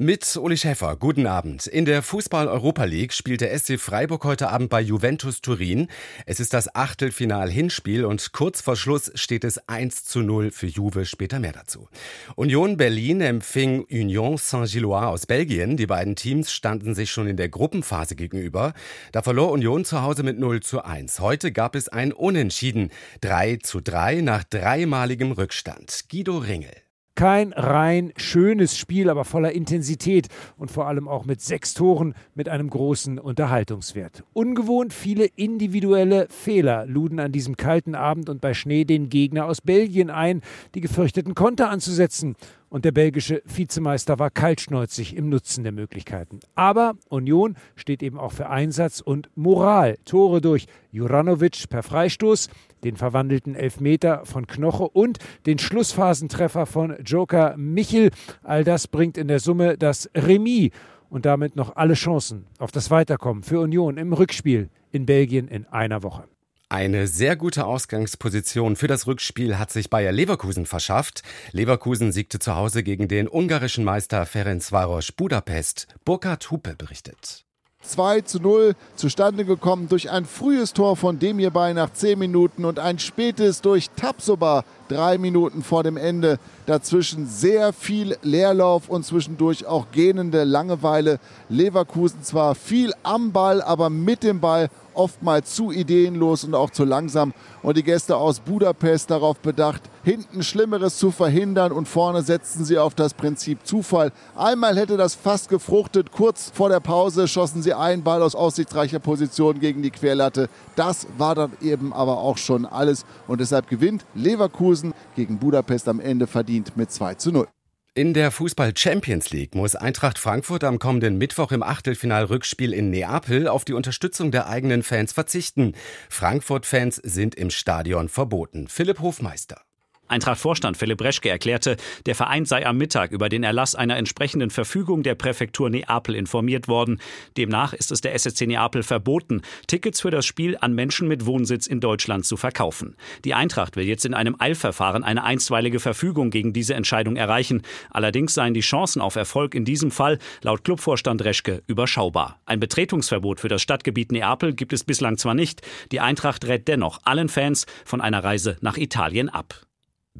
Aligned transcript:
Mit 0.00 0.36
Uli 0.36 0.56
Schäfer, 0.56 0.94
guten 0.94 1.26
Abend. 1.26 1.66
In 1.66 1.84
der 1.84 2.04
Fußball-Europa 2.04 2.84
League 2.84 3.12
spielt 3.12 3.40
der 3.40 3.58
SC 3.58 3.80
Freiburg 3.80 4.22
heute 4.22 4.48
Abend 4.48 4.70
bei 4.70 4.80
Juventus 4.80 5.40
Turin. 5.40 5.88
Es 6.24 6.38
ist 6.38 6.54
das 6.54 6.72
Achtelfinal-Hinspiel 6.72 8.04
und 8.04 8.30
kurz 8.30 8.60
vor 8.60 8.76
Schluss 8.76 9.10
steht 9.16 9.42
es 9.42 9.58
1 9.68 10.04
zu 10.04 10.20
0 10.20 10.52
für 10.52 10.68
Juve. 10.68 11.04
Später 11.04 11.40
mehr 11.40 11.50
dazu. 11.50 11.88
Union 12.36 12.76
Berlin 12.76 13.20
empfing 13.20 13.86
Union 13.90 14.36
Saint-Gilloise 14.36 15.08
aus 15.08 15.26
Belgien. 15.26 15.76
Die 15.76 15.88
beiden 15.88 16.14
Teams 16.14 16.52
standen 16.52 16.94
sich 16.94 17.10
schon 17.10 17.26
in 17.26 17.36
der 17.36 17.48
Gruppenphase 17.48 18.14
gegenüber. 18.14 18.74
Da 19.10 19.22
verlor 19.22 19.50
Union 19.50 19.84
zu 19.84 20.02
Hause 20.02 20.22
mit 20.22 20.38
0 20.38 20.60
zu 20.60 20.84
1. 20.84 21.18
Heute 21.18 21.50
gab 21.50 21.74
es 21.74 21.88
ein 21.88 22.12
Unentschieden. 22.12 22.92
3 23.22 23.56
zu 23.56 23.80
3 23.80 24.20
nach 24.20 24.44
dreimaligem 24.44 25.32
Rückstand. 25.32 26.04
Guido 26.08 26.38
Ringel. 26.38 26.87
Kein 27.18 27.52
rein 27.52 28.12
schönes 28.16 28.78
Spiel, 28.78 29.10
aber 29.10 29.24
voller 29.24 29.50
Intensität 29.50 30.28
und 30.56 30.70
vor 30.70 30.86
allem 30.86 31.08
auch 31.08 31.24
mit 31.24 31.40
sechs 31.40 31.74
Toren 31.74 32.14
mit 32.36 32.48
einem 32.48 32.70
großen 32.70 33.18
Unterhaltungswert. 33.18 34.22
Ungewohnt 34.34 34.92
viele 34.92 35.24
individuelle 35.24 36.28
Fehler 36.30 36.86
luden 36.86 37.18
an 37.18 37.32
diesem 37.32 37.56
kalten 37.56 37.96
Abend 37.96 38.28
und 38.28 38.40
bei 38.40 38.54
Schnee 38.54 38.84
den 38.84 39.08
Gegner 39.08 39.46
aus 39.46 39.60
Belgien 39.60 40.10
ein, 40.10 40.42
die 40.76 40.80
gefürchteten 40.80 41.34
Konter 41.34 41.70
anzusetzen 41.70 42.36
und 42.68 42.84
der 42.84 42.92
belgische 42.92 43.42
Vizemeister 43.44 44.18
war 44.18 44.30
kaltschnäuzig 44.30 45.16
im 45.16 45.28
Nutzen 45.28 45.64
der 45.64 45.72
Möglichkeiten. 45.72 46.40
Aber 46.54 46.94
Union 47.08 47.56
steht 47.76 48.02
eben 48.02 48.18
auch 48.18 48.32
für 48.32 48.48
Einsatz 48.48 49.00
und 49.00 49.30
Moral. 49.34 49.98
Tore 50.04 50.40
durch 50.40 50.66
Juranovic 50.92 51.68
per 51.68 51.82
Freistoß, 51.82 52.48
den 52.84 52.96
verwandelten 52.96 53.54
Elfmeter 53.54 54.24
von 54.24 54.46
Knoche 54.46 54.88
und 54.88 55.18
den 55.46 55.58
Schlussphasentreffer 55.58 56.66
von 56.66 56.96
Joker 57.04 57.56
Michel. 57.56 58.10
All 58.42 58.64
das 58.64 58.86
bringt 58.86 59.18
in 59.18 59.28
der 59.28 59.40
Summe 59.40 59.76
das 59.76 60.10
Remis 60.14 60.70
und 61.10 61.26
damit 61.26 61.56
noch 61.56 61.76
alle 61.76 61.94
Chancen 61.94 62.46
auf 62.58 62.70
das 62.70 62.90
Weiterkommen 62.90 63.42
für 63.42 63.60
Union 63.60 63.96
im 63.96 64.12
Rückspiel 64.12 64.68
in 64.92 65.06
Belgien 65.06 65.48
in 65.48 65.66
einer 65.66 66.02
Woche. 66.02 66.24
Eine 66.70 67.06
sehr 67.06 67.34
gute 67.34 67.64
Ausgangsposition 67.64 68.76
für 68.76 68.88
das 68.88 69.06
Rückspiel 69.06 69.58
hat 69.58 69.70
sich 69.70 69.88
Bayer 69.88 70.12
Leverkusen 70.12 70.66
verschafft. 70.66 71.22
Leverkusen 71.52 72.12
siegte 72.12 72.40
zu 72.40 72.56
Hause 72.56 72.82
gegen 72.82 73.08
den 73.08 73.26
ungarischen 73.26 73.84
Meister 73.84 74.26
Ferencvaros 74.26 75.12
Budapest. 75.12 75.86
Burkhard 76.04 76.50
Hupe 76.50 76.74
berichtet. 76.76 77.46
2 77.80 78.20
zu 78.20 78.38
0 78.40 78.74
zustande 78.96 79.46
gekommen 79.46 79.88
durch 79.88 80.10
ein 80.10 80.26
frühes 80.26 80.74
Tor 80.74 80.98
von 80.98 81.18
dem 81.18 81.38
hierbei 81.38 81.72
nach 81.72 81.90
10 81.90 82.18
Minuten 82.18 82.66
und 82.66 82.78
ein 82.78 82.98
spätes 82.98 83.62
durch 83.62 83.88
Tapsoba 83.96 84.64
drei 84.88 85.18
Minuten 85.18 85.62
vor 85.62 85.82
dem 85.82 85.96
Ende. 85.96 86.38
Dazwischen 86.66 87.26
sehr 87.26 87.72
viel 87.72 88.16
Leerlauf 88.22 88.88
und 88.88 89.04
zwischendurch 89.04 89.66
auch 89.66 89.86
gähnende 89.92 90.44
Langeweile. 90.44 91.20
Leverkusen 91.48 92.22
zwar 92.22 92.54
viel 92.54 92.92
am 93.02 93.32
Ball, 93.32 93.62
aber 93.62 93.90
mit 93.90 94.22
dem 94.22 94.40
Ball 94.40 94.68
oftmals 94.98 95.54
zu 95.54 95.70
ideenlos 95.70 96.44
und 96.44 96.54
auch 96.54 96.70
zu 96.70 96.84
langsam. 96.84 97.32
Und 97.62 97.76
die 97.76 97.82
Gäste 97.82 98.16
aus 98.16 98.40
Budapest 98.40 99.10
darauf 99.10 99.38
bedacht, 99.38 99.82
hinten 100.04 100.42
Schlimmeres 100.42 100.96
zu 100.98 101.10
verhindern 101.10 101.72
und 101.72 101.86
vorne 101.86 102.22
setzten 102.22 102.64
sie 102.64 102.78
auf 102.78 102.94
das 102.94 103.14
Prinzip 103.14 103.66
Zufall. 103.66 104.12
Einmal 104.36 104.76
hätte 104.76 104.96
das 104.96 105.14
fast 105.14 105.48
gefruchtet. 105.48 106.12
Kurz 106.12 106.50
vor 106.52 106.68
der 106.68 106.80
Pause 106.80 107.28
schossen 107.28 107.62
sie 107.62 107.74
einen 107.74 108.02
Ball 108.02 108.22
aus 108.22 108.34
aussichtsreicher 108.34 108.98
Position 108.98 109.60
gegen 109.60 109.82
die 109.82 109.90
Querlatte. 109.90 110.48
Das 110.76 111.06
war 111.16 111.34
dann 111.34 111.52
eben 111.60 111.92
aber 111.92 112.18
auch 112.18 112.38
schon 112.38 112.66
alles. 112.66 113.04
Und 113.26 113.40
deshalb 113.40 113.68
gewinnt 113.68 114.04
Leverkusen 114.14 114.77
gegen 115.16 115.38
Budapest 115.38 115.88
am 115.88 116.00
Ende 116.00 116.26
verdient 116.26 116.76
mit 116.76 116.90
2 116.90 117.14
zu 117.14 117.32
0. 117.32 117.48
In 117.94 118.14
der 118.14 118.30
Fußball 118.30 118.76
Champions 118.76 119.30
League 119.30 119.56
muss 119.56 119.74
Eintracht 119.74 120.18
Frankfurt 120.18 120.62
am 120.62 120.78
kommenden 120.78 121.18
Mittwoch 121.18 121.50
im 121.50 121.64
Achtelfinal-Rückspiel 121.64 122.72
in 122.72 122.90
Neapel 122.90 123.48
auf 123.48 123.64
die 123.64 123.72
Unterstützung 123.72 124.30
der 124.30 124.46
eigenen 124.46 124.84
Fans 124.84 125.12
verzichten. 125.12 125.74
Frankfurt-Fans 126.08 126.96
sind 127.02 127.34
im 127.34 127.50
Stadion 127.50 128.08
verboten. 128.08 128.68
Philipp 128.68 129.00
Hofmeister. 129.00 129.62
Eintracht-Vorstand 130.08 130.76
Philipp 130.76 131.00
Reschke 131.00 131.28
erklärte, 131.28 131.76
der 132.06 132.14
Verein 132.14 132.44
sei 132.44 132.66
am 132.66 132.76
Mittag 132.76 133.12
über 133.12 133.28
den 133.28 133.44
Erlass 133.44 133.74
einer 133.74 133.96
entsprechenden 133.96 134.50
Verfügung 134.50 135.02
der 135.02 135.14
Präfektur 135.14 135.70
Neapel 135.70 136.14
informiert 136.14 136.68
worden. 136.68 137.00
Demnach 137.36 137.72
ist 137.72 137.92
es 137.92 138.00
der 138.00 138.14
SSC 138.14 138.46
Neapel 138.46 138.82
verboten, 138.82 139.42
Tickets 139.66 140.00
für 140.00 140.10
das 140.10 140.26
Spiel 140.26 140.56
an 140.60 140.74
Menschen 140.74 141.08
mit 141.08 141.26
Wohnsitz 141.26 141.66
in 141.66 141.80
Deutschland 141.80 142.26
zu 142.26 142.36
verkaufen. 142.36 142.96
Die 143.24 143.34
Eintracht 143.34 143.76
will 143.76 143.86
jetzt 143.86 144.04
in 144.04 144.14
einem 144.14 144.36
Eilverfahren 144.38 145.04
eine 145.04 145.24
einstweilige 145.24 145.80
Verfügung 145.80 146.30
gegen 146.30 146.52
diese 146.52 146.74
Entscheidung 146.74 147.16
erreichen. 147.16 147.62
Allerdings 147.90 148.34
seien 148.34 148.54
die 148.54 148.60
Chancen 148.60 149.00
auf 149.00 149.16
Erfolg 149.16 149.54
in 149.54 149.64
diesem 149.64 149.90
Fall 149.90 150.18
laut 150.42 150.64
Clubvorstand 150.64 151.24
Reschke 151.24 151.62
überschaubar. 151.66 152.40
Ein 152.46 152.60
Betretungsverbot 152.60 153.40
für 153.40 153.48
das 153.48 153.62
Stadtgebiet 153.62 154.12
Neapel 154.12 154.54
gibt 154.54 154.72
es 154.72 154.84
bislang 154.84 155.18
zwar 155.18 155.34
nicht, 155.34 155.62
die 155.92 156.00
Eintracht 156.00 156.46
rät 156.46 156.68
dennoch 156.68 157.00
allen 157.04 157.28
Fans 157.28 157.66
von 157.84 158.00
einer 158.00 158.24
Reise 158.24 158.56
nach 158.60 158.76
Italien 158.76 159.28
ab. 159.28 159.67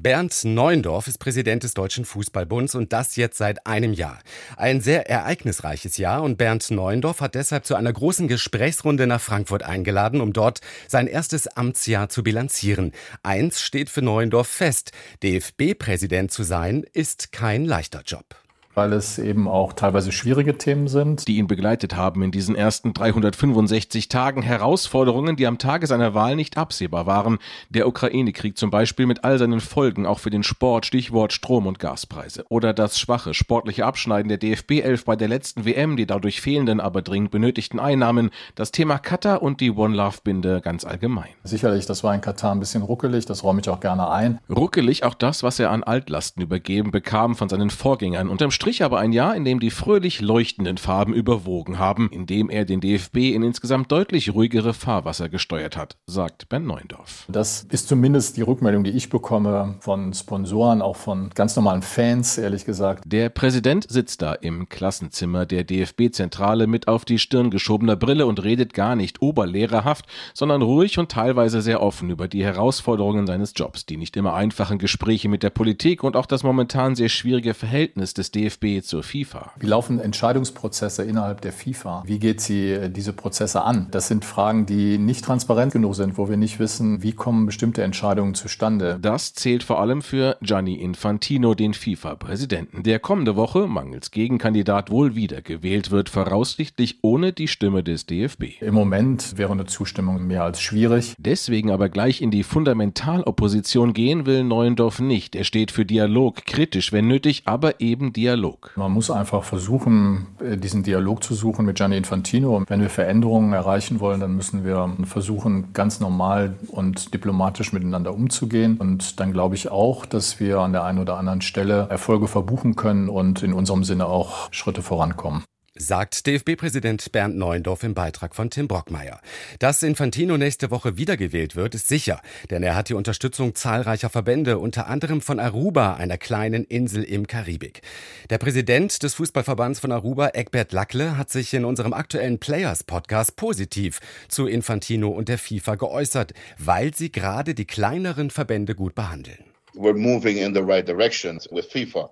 Bernd 0.00 0.44
Neuendorf 0.44 1.08
ist 1.08 1.18
Präsident 1.18 1.64
des 1.64 1.74
Deutschen 1.74 2.04
Fußballbunds 2.04 2.76
und 2.76 2.92
das 2.92 3.16
jetzt 3.16 3.36
seit 3.36 3.66
einem 3.66 3.92
Jahr. 3.92 4.20
Ein 4.56 4.80
sehr 4.80 5.10
ereignisreiches 5.10 5.96
Jahr 5.96 6.22
und 6.22 6.38
Bernd 6.38 6.70
Neuendorf 6.70 7.20
hat 7.20 7.34
deshalb 7.34 7.66
zu 7.66 7.74
einer 7.74 7.92
großen 7.92 8.28
Gesprächsrunde 8.28 9.08
nach 9.08 9.20
Frankfurt 9.20 9.64
eingeladen, 9.64 10.20
um 10.20 10.32
dort 10.32 10.60
sein 10.86 11.08
erstes 11.08 11.48
Amtsjahr 11.48 12.08
zu 12.08 12.22
bilanzieren. 12.22 12.92
Eins 13.24 13.60
steht 13.60 13.90
für 13.90 14.02
Neuendorf 14.02 14.46
fest. 14.46 14.92
DFB-Präsident 15.24 16.30
zu 16.30 16.44
sein 16.44 16.84
ist 16.92 17.32
kein 17.32 17.64
leichter 17.64 18.02
Job 18.06 18.36
weil 18.78 18.92
es 18.92 19.18
eben 19.18 19.48
auch 19.48 19.72
teilweise 19.72 20.12
schwierige 20.12 20.56
Themen 20.56 20.86
sind. 20.86 21.26
Die 21.26 21.38
ihn 21.38 21.48
begleitet 21.48 21.96
haben 21.96 22.22
in 22.22 22.30
diesen 22.30 22.54
ersten 22.54 22.94
365 22.94 24.06
Tagen 24.06 24.40
Herausforderungen, 24.40 25.34
die 25.34 25.48
am 25.48 25.58
Tage 25.58 25.88
seiner 25.88 26.14
Wahl 26.14 26.36
nicht 26.36 26.56
absehbar 26.56 27.04
waren. 27.04 27.38
Der 27.70 27.88
Ukraine-Krieg 27.88 28.56
zum 28.56 28.70
Beispiel 28.70 29.06
mit 29.06 29.24
all 29.24 29.36
seinen 29.36 29.58
Folgen 29.58 30.06
auch 30.06 30.20
für 30.20 30.30
den 30.30 30.44
Sport, 30.44 30.86
Stichwort 30.86 31.32
Strom- 31.32 31.66
und 31.66 31.80
Gaspreise. 31.80 32.44
Oder 32.50 32.72
das 32.72 33.00
schwache 33.00 33.34
sportliche 33.34 33.84
Abschneiden 33.84 34.28
der 34.28 34.38
DFB-Elf 34.38 35.04
bei 35.04 35.16
der 35.16 35.26
letzten 35.26 35.64
WM, 35.64 35.96
die 35.96 36.06
dadurch 36.06 36.40
fehlenden, 36.40 36.78
aber 36.78 37.02
dringend 37.02 37.32
benötigten 37.32 37.80
Einnahmen. 37.80 38.30
Das 38.54 38.70
Thema 38.70 38.98
Katar 38.98 39.42
und 39.42 39.60
die 39.60 39.72
One 39.72 39.96
Love-Binde 39.96 40.60
ganz 40.60 40.84
allgemein. 40.84 41.30
Sicherlich, 41.42 41.86
das 41.86 42.04
war 42.04 42.14
in 42.14 42.20
Katar 42.20 42.54
ein 42.54 42.60
bisschen 42.60 42.82
ruckelig, 42.82 43.26
das 43.26 43.42
räume 43.42 43.60
ich 43.60 43.68
auch 43.68 43.80
gerne 43.80 44.08
ein. 44.08 44.38
Ruckelig 44.48 45.02
auch 45.02 45.14
das, 45.14 45.42
was 45.42 45.58
er 45.58 45.72
an 45.72 45.82
Altlasten 45.82 46.44
übergeben 46.44 46.92
bekam 46.92 47.34
von 47.34 47.48
seinen 47.48 47.70
Vorgängern. 47.70 48.28
Unterm 48.28 48.52
Strich 48.52 48.67
Strich 48.68 48.82
aber 48.82 48.98
ein 48.98 49.12
Jahr, 49.12 49.34
in 49.34 49.46
dem 49.46 49.60
die 49.60 49.70
fröhlich 49.70 50.20
leuchtenden 50.20 50.76
Farben 50.76 51.14
überwogen 51.14 51.78
haben, 51.78 52.10
in 52.12 52.26
dem 52.26 52.50
er 52.50 52.66
den 52.66 52.82
DFB 52.82 53.16
in 53.32 53.42
insgesamt 53.42 53.90
deutlich 53.90 54.34
ruhigere 54.34 54.74
Fahrwasser 54.74 55.30
gesteuert 55.30 55.74
hat, 55.74 55.96
sagt 56.06 56.50
Ben 56.50 56.66
Neundorf. 56.66 57.24
Das 57.28 57.66
ist 57.70 57.88
zumindest 57.88 58.36
die 58.36 58.42
Rückmeldung, 58.42 58.84
die 58.84 58.90
ich 58.90 59.08
bekomme 59.08 59.76
von 59.80 60.12
Sponsoren, 60.12 60.82
auch 60.82 60.96
von 60.96 61.30
ganz 61.30 61.56
normalen 61.56 61.80
Fans, 61.80 62.36
ehrlich 62.36 62.66
gesagt. 62.66 63.04
Der 63.06 63.30
Präsident 63.30 63.86
sitzt 63.88 64.20
da 64.20 64.34
im 64.34 64.68
Klassenzimmer 64.68 65.46
der 65.46 65.64
DFB-Zentrale 65.64 66.66
mit 66.66 66.88
auf 66.88 67.06
die 67.06 67.18
Stirn 67.18 67.48
geschobener 67.48 67.96
Brille 67.96 68.26
und 68.26 68.44
redet 68.44 68.74
gar 68.74 68.96
nicht 68.96 69.22
oberlehrerhaft, 69.22 70.04
sondern 70.34 70.60
ruhig 70.60 70.98
und 70.98 71.10
teilweise 71.10 71.62
sehr 71.62 71.82
offen 71.82 72.10
über 72.10 72.28
die 72.28 72.44
Herausforderungen 72.44 73.26
seines 73.26 73.54
Jobs, 73.56 73.86
die 73.86 73.96
nicht 73.96 74.14
immer 74.18 74.34
einfachen 74.34 74.76
Gespräche 74.76 75.30
mit 75.30 75.42
der 75.42 75.48
Politik 75.48 76.04
und 76.04 76.16
auch 76.16 76.26
das 76.26 76.42
momentan 76.42 76.96
sehr 76.96 77.08
schwierige 77.08 77.54
Verhältnis 77.54 78.12
des 78.12 78.30
DFB 78.30 78.47
DFB 78.48 78.82
zur 78.82 79.02
FIFA? 79.02 79.52
Wie 79.58 79.66
laufen 79.66 80.00
Entscheidungsprozesse 80.00 81.04
innerhalb 81.04 81.40
der 81.40 81.52
FIFA? 81.52 82.02
Wie 82.06 82.18
geht 82.18 82.40
sie 82.40 82.70
äh, 82.70 82.90
diese 82.90 83.12
Prozesse 83.12 83.62
an? 83.62 83.88
Das 83.90 84.08
sind 84.08 84.24
Fragen, 84.24 84.66
die 84.66 84.98
nicht 84.98 85.24
transparent 85.24 85.72
genug 85.72 85.94
sind, 85.94 86.16
wo 86.18 86.28
wir 86.28 86.36
nicht 86.36 86.58
wissen, 86.58 87.02
wie 87.02 87.12
kommen 87.12 87.46
bestimmte 87.46 87.82
Entscheidungen 87.82 88.34
zustande. 88.34 88.98
Das 89.00 89.34
zählt 89.34 89.62
vor 89.62 89.80
allem 89.80 90.02
für 90.02 90.36
Gianni 90.40 90.74
Infantino, 90.74 91.54
den 91.54 91.74
FIFA-Präsidenten, 91.74 92.82
der 92.82 92.98
kommende 92.98 93.36
Woche 93.36 93.66
mangels 93.66 94.10
Gegenkandidat 94.10 94.90
wohl 94.90 95.14
wieder 95.14 95.42
gewählt 95.42 95.90
wird, 95.90 96.08
voraussichtlich 96.08 96.98
ohne 97.02 97.32
die 97.32 97.48
Stimme 97.48 97.82
des 97.82 98.06
DFB. 98.06 98.60
Im 98.60 98.74
Moment 98.74 99.36
wäre 99.36 99.52
eine 99.52 99.66
Zustimmung 99.66 100.26
mehr 100.26 100.44
als 100.44 100.60
schwierig. 100.60 101.14
Deswegen 101.18 101.70
aber 101.70 101.88
gleich 101.88 102.22
in 102.22 102.30
die 102.30 102.42
Fundamentalopposition 102.42 103.92
gehen 103.92 104.26
will 104.26 104.44
Neuendorf 104.44 105.00
nicht. 105.00 105.36
Er 105.36 105.44
steht 105.44 105.70
für 105.70 105.84
Dialog, 105.84 106.46
kritisch, 106.46 106.92
wenn 106.92 107.08
nötig, 107.08 107.42
aber 107.44 107.80
eben 107.80 108.12
Dialog. 108.12 108.37
Dialog? 108.38 108.70
Man 108.76 108.92
muss 108.92 109.10
einfach 109.10 109.42
versuchen, 109.42 110.28
äh, 110.40 110.56
diesen 110.56 110.84
Dialog 110.84 111.24
zu 111.24 111.34
suchen 111.34 111.66
mit 111.66 111.76
Gianni 111.76 111.96
Infantino. 111.96 112.62
Wenn 112.68 112.80
wir 112.80 112.88
Veränderungen 112.88 113.52
erreichen 113.52 113.98
wollen, 113.98 114.20
dann 114.20 114.36
müssen 114.36 114.64
wir 114.64 114.96
versuchen, 115.04 115.72
ganz 115.72 115.98
normal 115.98 116.54
und 116.68 117.12
diplomatisch 117.12 117.72
miteinander 117.72 118.14
umzugehen. 118.14 118.76
Und 118.78 119.18
dann 119.18 119.32
glaube 119.32 119.56
ich 119.56 119.70
auch, 119.70 120.06
dass 120.06 120.38
wir 120.38 120.60
an 120.60 120.72
der 120.72 120.84
einen 120.84 121.00
oder 121.00 121.16
anderen 121.18 121.40
Stelle 121.40 121.88
Erfolge 121.90 122.28
verbuchen 122.28 122.76
können 122.76 123.08
und 123.08 123.42
in 123.42 123.52
unserem 123.52 123.82
Sinne 123.82 124.06
auch 124.06 124.52
Schritte 124.52 124.82
vorankommen. 124.82 125.42
Sagt 125.78 126.26
DFB-Präsident 126.26 127.12
Bernd 127.12 127.36
Neuendorf 127.36 127.82
im 127.82 127.94
Beitrag 127.94 128.34
von 128.34 128.50
Tim 128.50 128.68
Brockmeier. 128.68 129.20
Dass 129.58 129.82
Infantino 129.82 130.36
nächste 130.36 130.70
Woche 130.70 130.96
wiedergewählt 130.96 131.56
wird, 131.56 131.74
ist 131.74 131.88
sicher, 131.88 132.20
denn 132.50 132.62
er 132.62 132.74
hat 132.74 132.88
die 132.88 132.94
Unterstützung 132.94 133.54
zahlreicher 133.54 134.10
Verbände, 134.10 134.58
unter 134.58 134.88
anderem 134.88 135.20
von 135.20 135.40
Aruba, 135.40 135.94
einer 135.94 136.18
kleinen 136.18 136.64
Insel 136.64 137.04
im 137.04 137.26
Karibik. 137.26 137.82
Der 138.30 138.38
Präsident 138.38 139.02
des 139.02 139.14
Fußballverbands 139.14 139.80
von 139.80 139.92
Aruba, 139.92 140.30
Egbert 140.34 140.72
Lackle, 140.72 141.16
hat 141.16 141.30
sich 141.30 141.54
in 141.54 141.64
unserem 141.64 141.92
aktuellen 141.92 142.38
Players-Podcast 142.38 143.36
positiv 143.36 144.00
zu 144.28 144.46
Infantino 144.46 145.08
und 145.08 145.28
der 145.28 145.38
FIFA 145.38 145.76
geäußert, 145.76 146.34
weil 146.58 146.94
sie 146.94 147.12
gerade 147.12 147.54
die 147.54 147.66
kleineren 147.66 148.30
Verbände 148.30 148.74
gut 148.74 148.94
behandeln. 148.94 149.44
We're 149.74 149.94
moving 149.94 150.38
in 150.38 150.54
the 150.54 150.60
right 150.60 150.86
direction 150.86 151.38
with 151.50 151.66
FIFA 151.66 152.10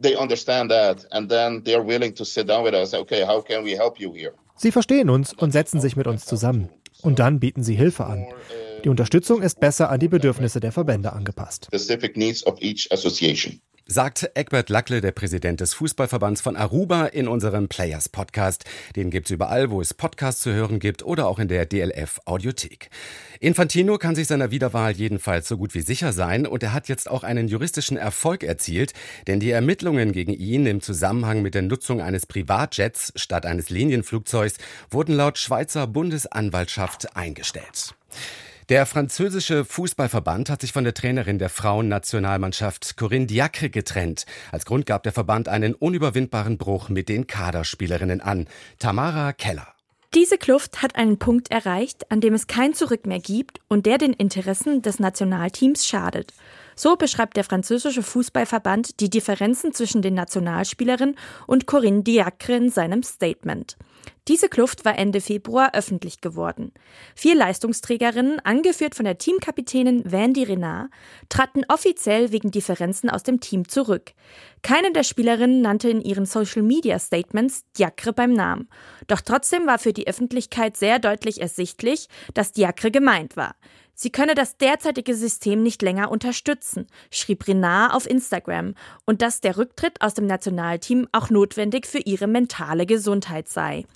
they 0.00 0.16
understand 0.16 0.70
that 0.70 1.06
and 1.12 1.28
then 1.28 1.62
they're 1.64 1.84
willing 1.84 2.14
to 2.14 2.24
sit 2.24 2.46
down 2.48 2.64
with 2.64 2.74
us. 2.74 2.94
Okay, 2.94 3.24
how 3.24 3.40
can 3.40 3.64
we 3.64 3.76
help 3.76 3.98
you 4.00 4.12
here? 4.12 4.34
Sie 4.56 4.72
verstehen 4.72 5.08
uns 5.08 5.32
und 5.34 5.52
setzen 5.52 5.80
sich 5.80 5.96
mit 5.96 6.06
uns 6.06 6.24
zusammen. 6.24 6.68
Und 7.02 7.20
dann 7.20 7.38
bieten 7.38 7.62
sie 7.62 7.76
Hilfe 7.76 8.06
an. 8.06 8.26
Die 8.84 8.88
Unterstützung 8.88 9.42
ist 9.42 9.60
besser 9.60 9.88
an 9.90 10.00
die 10.00 10.08
Bedürfnisse 10.08 10.58
der 10.58 10.72
Verbände 10.72 11.12
angepasst. 11.12 11.66
Specific 11.66 12.16
needs 12.16 12.44
of 12.44 12.60
each 12.60 12.88
association 12.90 13.60
sagt 13.90 14.30
Egbert 14.34 14.68
Lackle, 14.68 15.00
der 15.00 15.12
Präsident 15.12 15.60
des 15.60 15.72
Fußballverbands 15.72 16.42
von 16.42 16.56
Aruba, 16.56 17.06
in 17.06 17.26
unserem 17.26 17.68
Players 17.68 18.10
Podcast. 18.10 18.66
Den 18.96 19.10
gibt's 19.10 19.30
überall, 19.30 19.70
wo 19.70 19.80
es 19.80 19.94
Podcasts 19.94 20.42
zu 20.42 20.52
hören 20.52 20.78
gibt 20.78 21.02
oder 21.02 21.26
auch 21.26 21.38
in 21.38 21.48
der 21.48 21.64
DLF 21.64 22.20
Audiothek. 22.26 22.90
Infantino 23.40 23.96
kann 23.96 24.14
sich 24.14 24.26
seiner 24.26 24.50
Wiederwahl 24.50 24.92
jedenfalls 24.92 25.48
so 25.48 25.56
gut 25.56 25.74
wie 25.74 25.80
sicher 25.80 26.12
sein 26.12 26.46
und 26.46 26.62
er 26.62 26.74
hat 26.74 26.88
jetzt 26.88 27.10
auch 27.10 27.24
einen 27.24 27.48
juristischen 27.48 27.96
Erfolg 27.96 28.44
erzielt, 28.44 28.92
denn 29.26 29.40
die 29.40 29.52
Ermittlungen 29.52 30.12
gegen 30.12 30.34
ihn 30.34 30.66
im 30.66 30.82
Zusammenhang 30.82 31.40
mit 31.40 31.54
der 31.54 31.62
Nutzung 31.62 32.02
eines 32.02 32.26
Privatjets 32.26 33.14
statt 33.16 33.46
eines 33.46 33.70
Linienflugzeugs 33.70 34.58
wurden 34.90 35.14
laut 35.14 35.38
Schweizer 35.38 35.86
Bundesanwaltschaft 35.86 37.16
eingestellt. 37.16 37.94
Der 38.68 38.84
französische 38.84 39.64
Fußballverband 39.64 40.50
hat 40.50 40.60
sich 40.60 40.72
von 40.72 40.84
der 40.84 40.92
Trainerin 40.92 41.38
der 41.38 41.48
Frauennationalmannschaft 41.48 42.98
Corinne 42.98 43.24
Diacre 43.24 43.70
getrennt. 43.70 44.26
Als 44.52 44.66
Grund 44.66 44.84
gab 44.84 45.04
der 45.04 45.12
Verband 45.12 45.48
einen 45.48 45.72
unüberwindbaren 45.72 46.58
Bruch 46.58 46.90
mit 46.90 47.08
den 47.08 47.26
Kaderspielerinnen 47.26 48.20
an. 48.20 48.46
Tamara 48.78 49.32
Keller. 49.32 49.68
Diese 50.12 50.36
Kluft 50.36 50.82
hat 50.82 50.96
einen 50.96 51.18
Punkt 51.18 51.50
erreicht, 51.50 52.10
an 52.10 52.20
dem 52.20 52.34
es 52.34 52.46
kein 52.46 52.74
Zurück 52.74 53.06
mehr 53.06 53.20
gibt 53.20 53.60
und 53.68 53.86
der 53.86 53.96
den 53.96 54.12
Interessen 54.12 54.82
des 54.82 54.98
Nationalteams 54.98 55.86
schadet. 55.86 56.34
So 56.76 56.96
beschreibt 56.96 57.38
der 57.38 57.44
französische 57.44 58.02
Fußballverband 58.02 59.00
die 59.00 59.08
Differenzen 59.08 59.72
zwischen 59.72 60.02
den 60.02 60.12
Nationalspielerinnen 60.12 61.16
und 61.46 61.64
Corinne 61.64 62.02
Diacre 62.02 62.56
in 62.56 62.70
seinem 62.70 63.02
Statement. 63.02 63.78
Diese 64.28 64.48
Kluft 64.48 64.84
war 64.84 64.98
Ende 64.98 65.20
Februar 65.20 65.74
öffentlich 65.74 66.20
geworden. 66.20 66.72
Vier 67.14 67.34
Leistungsträgerinnen, 67.34 68.40
angeführt 68.40 68.94
von 68.94 69.04
der 69.04 69.18
Teamkapitänin 69.18 70.10
Vandy 70.10 70.44
Renard, 70.44 70.90
traten 71.28 71.64
offiziell 71.68 72.32
wegen 72.32 72.50
Differenzen 72.50 73.10
aus 73.10 73.22
dem 73.22 73.40
Team 73.40 73.68
zurück. 73.68 74.12
Keine 74.62 74.92
der 74.92 75.04
Spielerinnen 75.04 75.60
nannte 75.60 75.88
in 75.88 76.00
ihren 76.02 76.26
Social-Media-Statements 76.26 77.64
Diacre 77.78 78.12
beim 78.12 78.32
Namen. 78.32 78.68
Doch 79.06 79.20
trotzdem 79.20 79.66
war 79.66 79.78
für 79.78 79.92
die 79.92 80.06
Öffentlichkeit 80.06 80.76
sehr 80.76 80.98
deutlich 80.98 81.40
ersichtlich, 81.40 82.08
dass 82.34 82.52
Diacre 82.52 82.90
gemeint 82.90 83.36
war. 83.36 83.54
Sie 84.00 84.10
könne 84.10 84.36
das 84.36 84.56
derzeitige 84.56 85.16
System 85.16 85.64
nicht 85.64 85.82
länger 85.82 86.12
unterstützen, 86.12 86.86
schrieb 87.10 87.48
Renard 87.48 87.92
auf 87.92 88.08
Instagram, 88.08 88.76
und 89.06 89.22
dass 89.22 89.40
der 89.40 89.56
Rücktritt 89.56 90.00
aus 90.00 90.14
dem 90.14 90.26
Nationalteam 90.26 91.08
auch 91.10 91.30
notwendig 91.30 91.84
für 91.84 91.98
ihre 91.98 92.28
mentale 92.28 92.86
Gesundheit 92.86 93.48
sei. 93.48 93.86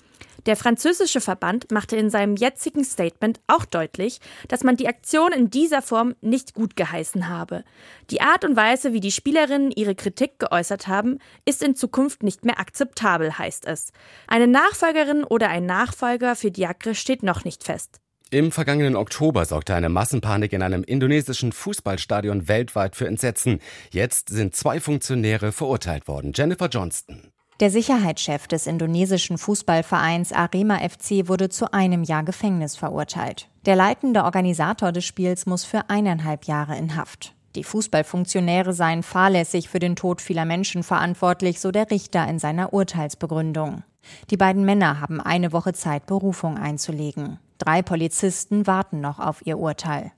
Der 0.45 0.57
französische 0.57 1.21
Verband 1.21 1.71
machte 1.71 1.95
in 1.95 2.09
seinem 2.09 2.35
jetzigen 2.35 2.83
Statement 2.83 3.39
auch 3.47 3.63
deutlich, 3.63 4.19
dass 4.49 4.65
man 4.65 4.75
die 4.75 4.89
Aktion 4.89 5.31
in 5.31 5.49
dieser 5.49 5.81
Form 5.81 6.15
nicht 6.19 6.53
gut 6.53 6.75
geheißen 6.75 7.29
habe. 7.29 7.63
Die 8.09 8.19
Art 8.19 8.43
und 8.43 8.57
Weise, 8.57 8.91
wie 8.91 8.99
die 8.99 9.09
Spielerinnen 9.09 9.71
ihre 9.71 9.95
Kritik 9.95 10.37
geäußert 10.37 10.89
haben, 10.89 11.19
ist 11.45 11.63
in 11.63 11.77
Zukunft 11.77 12.23
nicht 12.23 12.43
mehr 12.43 12.59
akzeptabel, 12.59 13.37
heißt 13.37 13.65
es. 13.67 13.93
Eine 14.27 14.47
Nachfolgerin 14.47 15.23
oder 15.23 15.47
ein 15.47 15.65
Nachfolger 15.65 16.35
für 16.35 16.51
Diakre 16.51 16.93
steht 16.93 17.23
noch 17.23 17.45
nicht 17.45 17.63
fest. 17.63 18.02
Im 18.33 18.51
vergangenen 18.51 18.95
Oktober 18.95 19.45
sorgte 19.45 19.75
eine 19.75 19.89
Massenpanik 19.89 20.53
in 20.53 20.63
einem 20.63 20.83
indonesischen 20.83 21.51
Fußballstadion 21.51 22.47
weltweit 22.47 22.95
für 22.95 23.05
Entsetzen. 23.05 23.59
Jetzt 23.91 24.29
sind 24.29 24.55
zwei 24.55 24.79
Funktionäre 24.79 25.51
verurteilt 25.51 26.07
worden. 26.07 26.31
Jennifer 26.33 26.67
Johnston. 26.67 27.31
Der 27.59 27.69
Sicherheitschef 27.69 28.47
des 28.47 28.65
indonesischen 28.65 29.37
Fußballvereins 29.37 30.33
Arema 30.33 30.79
FC 30.79 31.27
wurde 31.27 31.49
zu 31.49 31.73
einem 31.73 32.01
Jahr 32.01 32.23
Gefängnis 32.23 32.75
verurteilt. 32.75 33.49
Der 33.67 33.75
leitende 33.75 34.23
Organisator 34.23 34.91
des 34.91 35.05
Spiels 35.05 35.45
muss 35.45 35.63
für 35.63 35.91
eineinhalb 35.91 36.45
Jahre 36.45 36.75
in 36.75 36.95
Haft. 36.95 37.35
Die 37.53 37.63
Fußballfunktionäre 37.63 38.73
seien 38.73 39.03
fahrlässig 39.03 39.69
für 39.69 39.77
den 39.77 39.95
Tod 39.95 40.23
vieler 40.23 40.45
Menschen 40.45 40.81
verantwortlich, 40.81 41.59
so 41.59 41.69
der 41.69 41.91
Richter 41.91 42.27
in 42.27 42.39
seiner 42.39 42.73
Urteilsbegründung. 42.73 43.83
Die 44.31 44.37
beiden 44.37 44.65
Männer 44.65 44.99
haben 45.01 45.21
eine 45.21 45.53
Woche 45.53 45.73
Zeit, 45.73 46.07
Berufung 46.07 46.57
einzulegen. 46.57 47.37
Drei 47.57 47.81
Polizisten 47.81 48.67
warten 48.67 49.01
noch 49.01 49.19
auf 49.19 49.45
ihr 49.45 49.57
Urteil. 49.57 50.11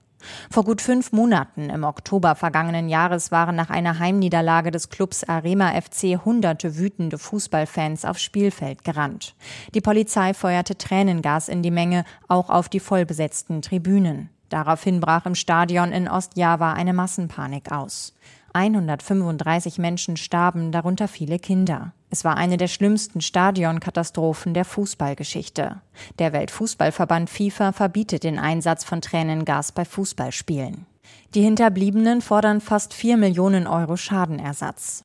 Vor 0.50 0.64
gut 0.64 0.82
fünf 0.82 1.12
Monaten 1.12 1.70
im 1.70 1.84
Oktober 1.84 2.36
vergangenen 2.36 2.90
Jahres 2.90 3.32
waren 3.32 3.56
nach 3.56 3.70
einer 3.70 4.00
Heimniederlage 4.00 4.72
des 4.72 4.90
Clubs 4.90 5.24
Arema 5.24 5.80
FC 5.80 6.24
hunderte 6.24 6.78
wütende 6.78 7.18
Fußballfans 7.18 8.06
aufs 8.06 8.24
Spielfeld 8.24 8.84
gerannt. 8.84 9.36
Die 9.74 9.82
Polizei 9.82 10.34
feuerte 10.34 10.78
Tränengas 10.78 11.50
in 11.50 11.62
die 11.62 11.72
Menge, 11.72 12.06
auch 12.28 12.50
auf 12.50 12.70
die 12.70 12.80
vollbesetzten 12.80 13.62
Tribünen. 13.62 14.30
Daraufhin 14.50 15.00
brach 15.00 15.26
im 15.26 15.36
Stadion 15.36 15.92
in 15.92 16.08
Ostjava 16.08 16.74
eine 16.74 16.94
Massenpanik 16.94 17.72
aus. 17.72 18.14
135 18.54 19.80
Menschen 19.80 20.16
starben, 20.16 20.72
darunter 20.72 21.08
viele 21.08 21.40
Kinder. 21.40 21.94
Es 22.15 22.23
war 22.23 22.38
eine 22.38 22.56
der 22.56 22.69
schlimmsten 22.69 23.19
Stadionkatastrophen 23.19 24.53
der 24.53 24.63
Fußballgeschichte. 24.63 25.81
Der 26.17 26.31
Weltfußballverband 26.31 27.29
FIFA 27.29 27.73
verbietet 27.73 28.23
den 28.23 28.39
Einsatz 28.39 28.85
von 28.85 29.01
Tränengas 29.01 29.73
bei 29.73 29.83
Fußballspielen. 29.83 30.85
Die 31.33 31.41
Hinterbliebenen 31.41 32.21
fordern 32.21 32.62
fast 32.62 32.94
4 32.94 33.17
Millionen 33.17 33.67
Euro 33.67 33.97
Schadenersatz. 33.97 35.03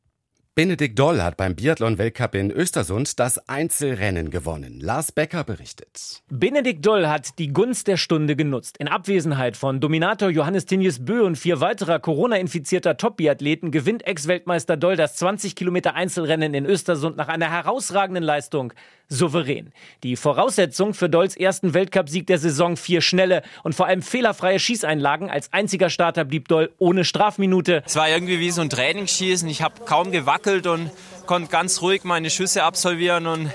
Benedikt 0.61 0.99
Doll 0.99 1.23
hat 1.23 1.39
beim 1.39 1.57
Biathlon-Weltcup 1.57 2.35
in 2.35 2.51
Östersund 2.51 3.19
das 3.19 3.49
Einzelrennen 3.49 4.29
gewonnen. 4.29 4.79
Lars 4.79 5.11
Becker 5.11 5.43
berichtet. 5.43 6.23
Benedikt 6.29 6.85
Doll 6.85 7.09
hat 7.09 7.39
die 7.39 7.49
Gunst 7.49 7.89
der 7.89 7.97
Stunde 7.97 8.37
genutzt. 8.37 8.77
In 8.77 8.87
Abwesenheit 8.87 9.57
von 9.57 9.81
Dominator 9.81 10.29
Johannes 10.29 10.67
Tinjes 10.67 11.03
Bö 11.03 11.23
und 11.23 11.37
vier 11.37 11.63
weiterer 11.63 11.99
Corona-infizierter 11.99 12.99
Top-Biathleten 12.99 13.71
gewinnt 13.71 14.07
Ex-Weltmeister 14.07 14.77
Doll 14.77 14.97
das 14.97 15.17
20 15.17 15.57
Kilometer 15.57 15.95
Einzelrennen 15.95 16.53
in 16.53 16.67
Östersund 16.67 17.17
nach 17.17 17.29
einer 17.29 17.51
herausragenden 17.51 18.23
Leistung 18.23 18.75
souverän. 19.11 19.73
Die 20.03 20.17
Voraussetzung 20.17 20.95
für 20.95 21.11
Dolls 21.11 21.37
ersten 21.37 21.75
Weltcupsieg 21.75 22.27
der 22.27 22.39
Saison 22.39 22.77
vier 22.77 23.03
schnelle 23.03 23.43
und 23.63 23.75
vor 23.75 23.87
allem 23.87 24.01
fehlerfreie 24.01 24.59
Schießeinlagen. 24.59 25.29
Als 25.29 25.53
einziger 25.53 25.91
Starter 25.91 26.25
blieb 26.25 26.49
Doll 26.49 26.71
ohne 26.79 27.05
Strafminute. 27.05 27.83
Es 27.85 27.97
war 27.97 28.09
irgendwie 28.09 28.41
wie 28.41 28.51
so 28.51 28.63
ein 28.63 28.71
Trainingsschießen. 28.71 29.49
Ich 29.49 29.61
habe 29.61 29.85
kaum 29.85 30.13
gewackelt 30.13 30.67
und 30.67 30.91
konnte 31.27 31.51
ganz 31.51 31.83
ruhig 31.83 32.05
meine 32.05 32.31
Schüsse 32.31 32.63
absolvieren 32.63 33.27
und 33.27 33.51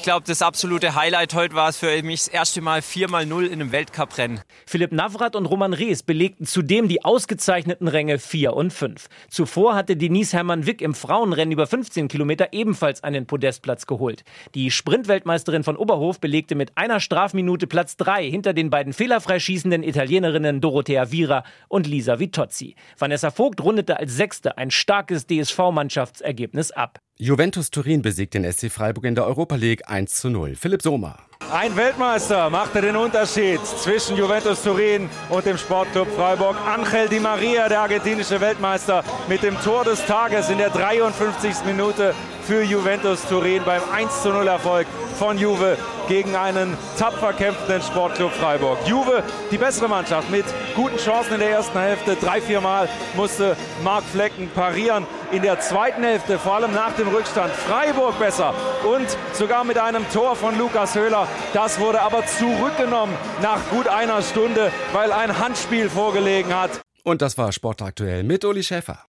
ich 0.00 0.04
glaube, 0.04 0.24
das 0.26 0.40
absolute 0.40 0.94
Highlight 0.94 1.34
heute 1.34 1.54
war 1.54 1.68
es 1.68 1.76
für 1.76 2.02
mich 2.02 2.20
das 2.20 2.28
erste 2.28 2.62
Mal 2.62 2.80
4x0 2.80 3.44
in 3.44 3.52
einem 3.52 3.70
Weltcuprennen. 3.70 4.40
Philipp 4.64 4.92
Navrat 4.92 5.36
und 5.36 5.44
Roman 5.44 5.74
Rees 5.74 6.02
belegten 6.02 6.46
zudem 6.46 6.88
die 6.88 7.04
ausgezeichneten 7.04 7.86
Ränge 7.86 8.18
4 8.18 8.54
und 8.54 8.72
5. 8.72 9.08
Zuvor 9.28 9.74
hatte 9.74 9.98
Denise 9.98 10.32
Hermann-Wick 10.32 10.80
im 10.80 10.94
Frauenrennen 10.94 11.52
über 11.52 11.66
15 11.66 12.08
Kilometer 12.08 12.54
ebenfalls 12.54 13.04
einen 13.04 13.26
Podestplatz 13.26 13.84
geholt. 13.84 14.24
Die 14.54 14.70
Sprintweltmeisterin 14.70 15.64
von 15.64 15.76
Oberhof 15.76 16.18
belegte 16.18 16.54
mit 16.54 16.78
einer 16.78 16.98
Strafminute 16.98 17.66
Platz 17.66 17.98
3 17.98 18.24
hinter 18.30 18.54
den 18.54 18.70
beiden 18.70 18.94
fehlerfrei 18.94 19.38
schießenden 19.38 19.82
Italienerinnen 19.82 20.62
Dorothea 20.62 21.12
Vira 21.12 21.44
und 21.68 21.86
Lisa 21.86 22.18
Vitozzi. 22.18 22.74
Vanessa 22.96 23.30
Vogt 23.30 23.62
rundete 23.62 23.98
als 23.98 24.16
Sechste 24.16 24.56
ein 24.56 24.70
starkes 24.70 25.26
DSV-Mannschaftsergebnis 25.26 26.70
ab. 26.70 27.00
Juventus 27.22 27.70
Turin 27.70 28.00
besiegt 28.00 28.32
den 28.32 28.50
SC 28.50 28.70
Freiburg 28.70 29.04
in 29.04 29.14
der 29.14 29.26
Europa 29.26 29.54
League 29.54 29.82
1 29.86 30.22
zu 30.22 30.30
0. 30.30 30.54
Philipp 30.56 30.80
Sommer. 30.80 31.18
Ein 31.52 31.76
Weltmeister 31.76 32.48
machte 32.48 32.80
den 32.80 32.96
Unterschied 32.96 33.60
zwischen 33.60 34.16
Juventus 34.16 34.62
Turin 34.62 35.06
und 35.28 35.44
dem 35.44 35.58
Sportclub 35.58 36.08
Freiburg. 36.16 36.56
Angel 36.66 37.10
Di 37.10 37.20
Maria, 37.20 37.68
der 37.68 37.80
argentinische 37.80 38.40
Weltmeister, 38.40 39.04
mit 39.28 39.42
dem 39.42 39.54
Tor 39.60 39.84
des 39.84 40.02
Tages 40.06 40.48
in 40.48 40.56
der 40.56 40.70
53. 40.70 41.62
Minute 41.66 42.14
für 42.44 42.62
Juventus 42.62 43.20
Turin 43.28 43.64
beim 43.66 43.82
1 43.92 44.22
zu 44.22 44.30
0 44.30 44.48
Erfolg 44.48 44.86
von 45.18 45.36
Juve 45.36 45.76
gegen 46.10 46.34
einen 46.34 46.76
tapfer 46.98 47.32
kämpfenden 47.32 47.80
Sportclub 47.82 48.32
Freiburg. 48.32 48.78
Juve, 48.84 49.22
die 49.52 49.58
bessere 49.58 49.88
Mannschaft 49.88 50.28
mit 50.28 50.44
guten 50.74 50.96
Chancen 50.96 51.34
in 51.34 51.38
der 51.38 51.50
ersten 51.50 51.78
Hälfte. 51.78 52.16
Drei, 52.16 52.40
vier 52.40 52.60
Mal 52.60 52.88
musste 53.14 53.56
Marc 53.84 54.02
Flecken 54.02 54.50
parieren. 54.52 55.06
In 55.30 55.42
der 55.42 55.60
zweiten 55.60 56.02
Hälfte, 56.02 56.40
vor 56.40 56.56
allem 56.56 56.74
nach 56.74 56.92
dem 56.94 57.06
Rückstand, 57.06 57.52
Freiburg 57.52 58.18
besser 58.18 58.52
und 58.92 59.06
sogar 59.34 59.62
mit 59.62 59.78
einem 59.78 60.04
Tor 60.12 60.34
von 60.34 60.58
Lukas 60.58 60.96
Höhler. 60.96 61.28
Das 61.52 61.78
wurde 61.78 62.02
aber 62.02 62.26
zurückgenommen 62.26 63.16
nach 63.40 63.60
gut 63.70 63.86
einer 63.86 64.20
Stunde, 64.22 64.72
weil 64.92 65.12
ein 65.12 65.38
Handspiel 65.38 65.88
vorgelegen 65.88 66.52
hat. 66.52 66.80
Und 67.04 67.22
das 67.22 67.38
war 67.38 67.52
Sportaktuell 67.52 68.24
mit 68.24 68.44
Uli 68.44 68.64
Schäfer. 68.64 69.04